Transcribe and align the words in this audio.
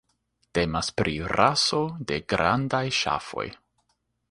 Temas 0.57 0.89
pri 1.01 1.13
raso 1.33 1.83
de 2.13 2.19
grandaj 2.35 2.83
ŝafoj. 3.03 3.49